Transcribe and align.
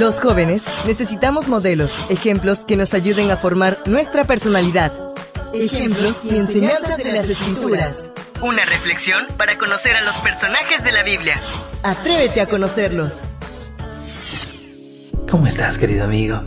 Los 0.00 0.20
jóvenes 0.20 0.64
necesitamos 0.86 1.48
modelos, 1.48 1.98
ejemplos 2.08 2.64
que 2.64 2.76
nos 2.76 2.94
ayuden 2.94 3.30
a 3.30 3.36
formar 3.36 3.78
nuestra 3.84 4.24
personalidad. 4.24 4.90
Ejemplos 5.52 6.18
y 6.24 6.36
enseñanzas 6.36 6.96
de 6.96 7.12
las 7.12 7.28
escrituras. 7.28 8.10
Una 8.40 8.64
reflexión 8.64 9.26
para 9.36 9.58
conocer 9.58 9.94
a 9.94 10.00
los 10.00 10.16
personajes 10.16 10.82
de 10.82 10.92
la 10.92 11.02
Biblia. 11.02 11.40
Atrévete 11.82 12.40
a 12.40 12.46
conocerlos. 12.46 13.22
¿Cómo 15.30 15.46
estás, 15.46 15.76
querido 15.76 16.04
amigo? 16.04 16.40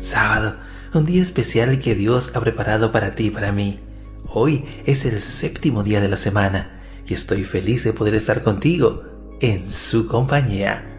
Sábado, 0.00 0.56
un 0.94 1.04
día 1.04 1.22
especial 1.22 1.78
que 1.80 1.94
Dios 1.94 2.32
ha 2.34 2.40
preparado 2.40 2.90
para 2.92 3.14
ti 3.14 3.26
y 3.26 3.30
para 3.30 3.52
mí. 3.52 3.78
Hoy 4.26 4.64
es 4.86 5.04
el 5.04 5.20
séptimo 5.20 5.82
día 5.82 6.00
de 6.00 6.08
la 6.08 6.16
semana 6.16 6.80
y 7.06 7.12
estoy 7.12 7.44
feliz 7.44 7.84
de 7.84 7.92
poder 7.92 8.14
estar 8.14 8.42
contigo 8.42 9.04
en 9.40 9.68
su 9.68 10.06
compañía. 10.06 10.89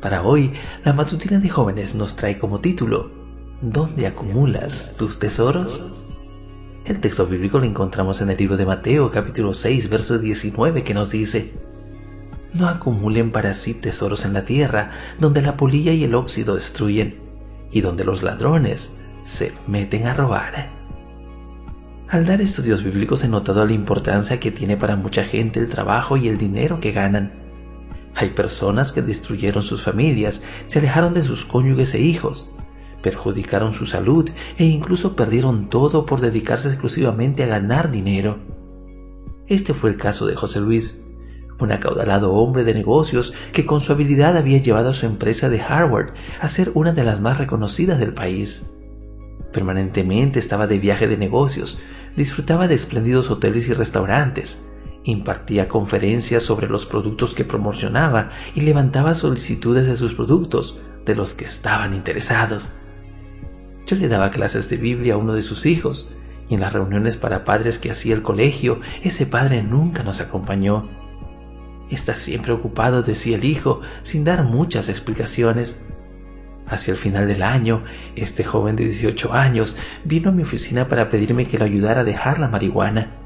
Para 0.00 0.22
hoy, 0.22 0.52
la 0.82 0.94
matutina 0.94 1.38
de 1.38 1.50
jóvenes 1.50 1.94
nos 1.94 2.16
trae 2.16 2.38
como 2.38 2.60
título 2.60 3.10
¿Dónde 3.60 4.06
acumulas 4.06 4.94
tus 4.96 5.18
tesoros? 5.18 6.06
El 6.86 7.00
texto 7.00 7.26
bíblico 7.26 7.58
lo 7.58 7.66
encontramos 7.66 8.22
en 8.22 8.30
el 8.30 8.38
libro 8.38 8.56
de 8.56 8.64
Mateo 8.64 9.10
capítulo 9.10 9.52
6 9.52 9.90
verso 9.90 10.18
19 10.18 10.84
que 10.84 10.94
nos 10.94 11.10
dice 11.10 11.52
No 12.54 12.66
acumulen 12.66 13.30
para 13.30 13.52
sí 13.52 13.74
tesoros 13.74 14.24
en 14.24 14.32
la 14.32 14.46
tierra, 14.46 14.88
donde 15.18 15.42
la 15.42 15.58
polilla 15.58 15.92
y 15.92 16.04
el 16.04 16.14
óxido 16.14 16.54
destruyen, 16.54 17.20
y 17.70 17.82
donde 17.82 18.04
los 18.04 18.22
ladrones 18.22 18.96
se 19.22 19.52
meten 19.66 20.06
a 20.06 20.14
robar. 20.14 20.70
Al 22.08 22.24
dar 22.24 22.40
estudios 22.40 22.82
bíblicos 22.82 23.22
he 23.22 23.28
notado 23.28 23.66
la 23.66 23.74
importancia 23.74 24.40
que 24.40 24.50
tiene 24.50 24.78
para 24.78 24.96
mucha 24.96 25.24
gente 25.24 25.60
el 25.60 25.68
trabajo 25.68 26.16
y 26.16 26.26
el 26.26 26.38
dinero 26.38 26.80
que 26.80 26.92
ganan. 26.92 27.39
Hay 28.20 28.28
personas 28.28 28.92
que 28.92 29.00
destruyeron 29.00 29.62
sus 29.62 29.82
familias, 29.82 30.42
se 30.66 30.78
alejaron 30.78 31.14
de 31.14 31.22
sus 31.22 31.46
cónyuges 31.46 31.94
e 31.94 32.00
hijos, 32.00 32.50
perjudicaron 33.02 33.72
su 33.72 33.86
salud 33.86 34.28
e 34.58 34.66
incluso 34.66 35.16
perdieron 35.16 35.70
todo 35.70 36.04
por 36.04 36.20
dedicarse 36.20 36.68
exclusivamente 36.68 37.42
a 37.42 37.46
ganar 37.46 37.90
dinero. 37.90 38.38
Este 39.46 39.72
fue 39.72 39.88
el 39.88 39.96
caso 39.96 40.26
de 40.26 40.36
José 40.36 40.60
Luis, 40.60 41.00
un 41.60 41.72
acaudalado 41.72 42.34
hombre 42.34 42.62
de 42.64 42.74
negocios 42.74 43.32
que 43.54 43.64
con 43.64 43.80
su 43.80 43.92
habilidad 43.92 44.36
había 44.36 44.58
llevado 44.58 44.90
a 44.90 44.94
su 44.94 45.06
empresa 45.06 45.48
de 45.48 45.62
Harvard 45.62 46.10
a 46.42 46.48
ser 46.48 46.72
una 46.74 46.92
de 46.92 47.04
las 47.04 47.22
más 47.22 47.38
reconocidas 47.38 47.98
del 47.98 48.12
país. 48.12 48.66
Permanentemente 49.50 50.38
estaba 50.38 50.66
de 50.66 50.78
viaje 50.78 51.08
de 51.08 51.16
negocios, 51.16 51.78
disfrutaba 52.16 52.68
de 52.68 52.74
espléndidos 52.74 53.30
hoteles 53.30 53.66
y 53.70 53.72
restaurantes, 53.72 54.60
impartía 55.04 55.68
conferencias 55.68 56.42
sobre 56.42 56.68
los 56.68 56.86
productos 56.86 57.34
que 57.34 57.44
promocionaba 57.44 58.30
y 58.54 58.60
levantaba 58.60 59.14
solicitudes 59.14 59.86
de 59.86 59.96
sus 59.96 60.14
productos 60.14 60.80
de 61.06 61.14
los 61.14 61.34
que 61.34 61.44
estaban 61.44 61.94
interesados. 61.94 62.74
Yo 63.86 63.96
le 63.96 64.08
daba 64.08 64.30
clases 64.30 64.68
de 64.68 64.76
Biblia 64.76 65.14
a 65.14 65.16
uno 65.16 65.32
de 65.32 65.42
sus 65.42 65.66
hijos 65.66 66.14
y 66.48 66.54
en 66.54 66.60
las 66.60 66.72
reuniones 66.72 67.16
para 67.16 67.44
padres 67.44 67.78
que 67.78 67.90
hacía 67.90 68.14
el 68.14 68.22
colegio, 68.22 68.80
ese 69.02 69.24
padre 69.24 69.62
nunca 69.62 70.02
nos 70.02 70.20
acompañó. 70.20 70.88
Está 71.90 72.12
siempre 72.12 72.52
ocupado, 72.52 73.02
decía 73.02 73.36
el 73.36 73.44
hijo, 73.44 73.80
sin 74.02 74.24
dar 74.24 74.44
muchas 74.44 74.88
explicaciones. 74.88 75.84
Hacia 76.66 76.92
el 76.92 76.98
final 76.98 77.26
del 77.26 77.42
año, 77.42 77.82
este 78.14 78.44
joven 78.44 78.76
de 78.76 78.84
18 78.84 79.32
años 79.32 79.76
vino 80.04 80.30
a 80.30 80.32
mi 80.32 80.42
oficina 80.42 80.86
para 80.86 81.08
pedirme 81.08 81.46
que 81.46 81.58
lo 81.58 81.64
ayudara 81.64 82.02
a 82.02 82.04
dejar 82.04 82.38
la 82.38 82.48
marihuana. 82.48 83.16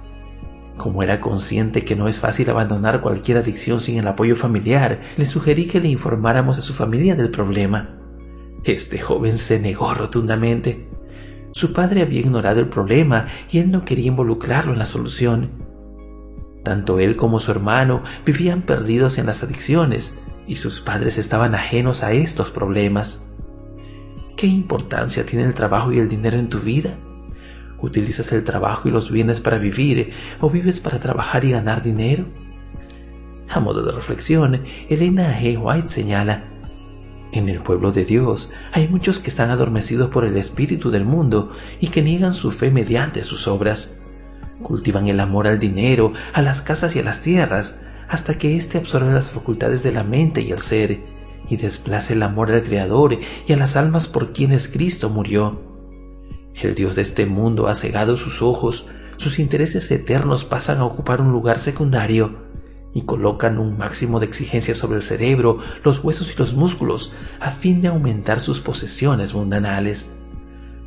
Como 0.76 1.02
era 1.02 1.20
consciente 1.20 1.84
que 1.84 1.96
no 1.96 2.08
es 2.08 2.18
fácil 2.18 2.50
abandonar 2.50 3.00
cualquier 3.00 3.38
adicción 3.38 3.80
sin 3.80 3.98
el 3.98 4.06
apoyo 4.08 4.34
familiar, 4.34 5.00
le 5.16 5.24
sugerí 5.24 5.66
que 5.66 5.80
le 5.80 5.88
informáramos 5.88 6.58
a 6.58 6.62
su 6.62 6.72
familia 6.72 7.14
del 7.14 7.30
problema. 7.30 8.00
Este 8.64 8.98
joven 8.98 9.38
se 9.38 9.60
negó 9.60 9.94
rotundamente. 9.94 10.88
Su 11.52 11.72
padre 11.72 12.02
había 12.02 12.20
ignorado 12.20 12.60
el 12.60 12.68
problema 12.68 13.26
y 13.50 13.58
él 13.58 13.70
no 13.70 13.84
quería 13.84 14.08
involucrarlo 14.08 14.72
en 14.72 14.78
la 14.78 14.86
solución. 14.86 15.50
Tanto 16.64 16.98
él 16.98 17.14
como 17.14 17.38
su 17.38 17.52
hermano 17.52 18.02
vivían 18.26 18.62
perdidos 18.62 19.18
en 19.18 19.26
las 19.26 19.42
adicciones 19.42 20.18
y 20.46 20.56
sus 20.56 20.80
padres 20.80 21.18
estaban 21.18 21.54
ajenos 21.54 22.02
a 22.02 22.12
estos 22.12 22.50
problemas. 22.50 23.24
¿Qué 24.36 24.46
importancia 24.48 25.24
tiene 25.24 25.44
el 25.44 25.54
trabajo 25.54 25.92
y 25.92 25.98
el 26.00 26.08
dinero 26.08 26.38
en 26.38 26.48
tu 26.48 26.58
vida? 26.58 26.98
¿Utilizas 27.84 28.32
el 28.32 28.44
trabajo 28.44 28.88
y 28.88 28.90
los 28.90 29.10
bienes 29.10 29.40
para 29.40 29.58
vivir 29.58 30.10
o 30.40 30.48
vives 30.48 30.80
para 30.80 30.98
trabajar 30.98 31.44
y 31.44 31.50
ganar 31.50 31.82
dinero? 31.82 32.24
A 33.50 33.60
modo 33.60 33.82
de 33.84 33.92
reflexión, 33.92 34.62
Elena 34.88 35.38
G. 35.38 35.62
White 35.62 35.88
señala, 35.88 36.44
en 37.32 37.50
el 37.50 37.60
pueblo 37.60 37.92
de 37.92 38.06
Dios 38.06 38.52
hay 38.72 38.88
muchos 38.88 39.18
que 39.18 39.28
están 39.28 39.50
adormecidos 39.50 40.08
por 40.08 40.24
el 40.24 40.38
espíritu 40.38 40.90
del 40.90 41.04
mundo 41.04 41.50
y 41.78 41.88
que 41.88 42.00
niegan 42.00 42.32
su 42.32 42.50
fe 42.52 42.70
mediante 42.70 43.22
sus 43.22 43.46
obras. 43.46 43.96
Cultivan 44.62 45.06
el 45.08 45.20
amor 45.20 45.46
al 45.46 45.58
dinero, 45.58 46.14
a 46.32 46.40
las 46.40 46.62
casas 46.62 46.96
y 46.96 47.00
a 47.00 47.04
las 47.04 47.20
tierras, 47.20 47.80
hasta 48.08 48.38
que 48.38 48.56
éste 48.56 48.78
absorbe 48.78 49.12
las 49.12 49.28
facultades 49.28 49.82
de 49.82 49.92
la 49.92 50.04
mente 50.04 50.40
y 50.40 50.52
el 50.52 50.58
ser, 50.58 51.00
y 51.50 51.58
desplace 51.58 52.14
el 52.14 52.22
amor 52.22 52.50
al 52.50 52.64
Creador 52.64 53.18
y 53.46 53.52
a 53.52 53.58
las 53.58 53.76
almas 53.76 54.08
por 54.08 54.32
quienes 54.32 54.68
Cristo 54.68 55.10
murió. 55.10 55.73
El 56.62 56.74
Dios 56.74 56.94
de 56.94 57.02
este 57.02 57.26
mundo 57.26 57.68
ha 57.68 57.74
cegado 57.74 58.16
sus 58.16 58.40
ojos, 58.40 58.86
sus 59.16 59.38
intereses 59.38 59.90
eternos 59.90 60.44
pasan 60.44 60.78
a 60.78 60.84
ocupar 60.84 61.20
un 61.20 61.32
lugar 61.32 61.58
secundario 61.58 62.44
y 62.94 63.02
colocan 63.02 63.58
un 63.58 63.76
máximo 63.76 64.20
de 64.20 64.26
exigencia 64.26 64.74
sobre 64.74 64.96
el 64.96 65.02
cerebro, 65.02 65.58
los 65.82 66.02
huesos 66.02 66.32
y 66.32 66.38
los 66.38 66.54
músculos 66.54 67.12
a 67.40 67.50
fin 67.50 67.82
de 67.82 67.88
aumentar 67.88 68.40
sus 68.40 68.60
posesiones 68.60 69.34
mundanales. 69.34 70.12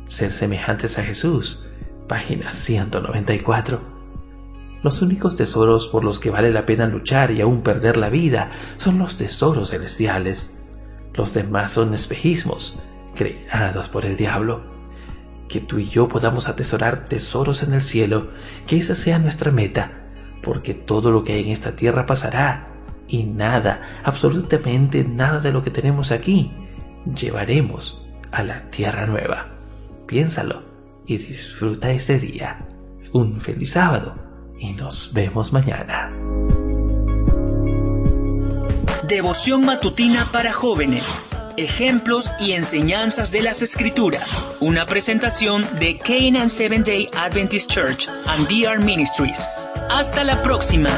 Ser 0.04 0.32
semejantes 0.32 0.98
a 0.98 1.02
Jesús, 1.02 1.64
página 2.08 2.50
194. 2.50 3.98
Los 4.82 5.02
únicos 5.02 5.36
tesoros 5.36 5.88
por 5.88 6.02
los 6.02 6.18
que 6.18 6.30
vale 6.30 6.50
la 6.50 6.64
pena 6.64 6.86
luchar 6.86 7.30
y 7.30 7.42
aún 7.42 7.62
perder 7.62 7.98
la 7.98 8.08
vida 8.08 8.50
son 8.78 8.98
los 8.98 9.16
tesoros 9.16 9.70
celestiales. 9.70 10.56
Los 11.14 11.34
demás 11.34 11.72
son 11.72 11.92
espejismos, 11.92 12.78
creados 13.14 13.88
por 13.88 14.06
el 14.06 14.16
diablo. 14.16 14.77
Que 15.48 15.60
tú 15.60 15.78
y 15.78 15.88
yo 15.88 16.08
podamos 16.08 16.48
atesorar 16.48 17.04
tesoros 17.04 17.62
en 17.62 17.74
el 17.74 17.82
cielo, 17.82 18.30
que 18.66 18.76
esa 18.76 18.94
sea 18.94 19.18
nuestra 19.18 19.50
meta, 19.50 20.04
porque 20.42 20.74
todo 20.74 21.10
lo 21.10 21.24
que 21.24 21.32
hay 21.34 21.44
en 21.44 21.50
esta 21.50 21.74
tierra 21.74 22.06
pasará, 22.06 22.68
y 23.08 23.24
nada, 23.24 23.80
absolutamente 24.04 25.04
nada 25.04 25.40
de 25.40 25.52
lo 25.52 25.62
que 25.62 25.70
tenemos 25.70 26.12
aquí, 26.12 26.52
llevaremos 27.04 28.04
a 28.30 28.42
la 28.42 28.68
tierra 28.70 29.06
nueva. 29.06 29.48
Piénsalo 30.06 30.62
y 31.06 31.16
disfruta 31.16 31.90
este 31.90 32.18
día. 32.18 32.66
Un 33.12 33.40
feliz 33.40 33.72
sábado 33.72 34.14
y 34.58 34.72
nos 34.72 35.12
vemos 35.12 35.52
mañana. 35.52 36.10
Devoción 39.06 39.64
matutina 39.64 40.30
para 40.30 40.52
jóvenes. 40.52 41.22
Ejemplos 41.58 42.32
y 42.38 42.52
enseñanzas 42.52 43.32
de 43.32 43.42
las 43.42 43.62
Escrituras. 43.62 44.40
Una 44.60 44.86
presentación 44.86 45.66
de 45.80 45.98
Canaan 45.98 46.50
Seventh 46.50 46.86
Day 46.86 47.08
Adventist 47.16 47.68
Church 47.68 48.08
and 48.26 48.46
DR 48.46 48.78
Ministries. 48.78 49.50
Hasta 49.90 50.22
la 50.22 50.40
próxima. 50.44 50.88